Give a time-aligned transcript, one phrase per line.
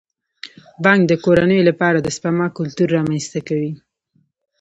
[0.83, 3.71] بانک د کورنیو لپاره د سپما کلتور رامنځته کوي.